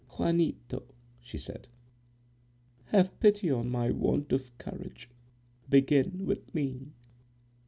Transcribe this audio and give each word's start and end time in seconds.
"Juanito," 0.17 0.81
she 1.19 1.37
said, 1.37 1.67
"have 2.85 3.19
pity 3.19 3.51
on 3.51 3.69
my 3.69 3.91
want 3.91 4.33
of 4.33 4.57
courage; 4.57 5.11
begin 5.69 6.25
with 6.25 6.55
me." 6.55 6.87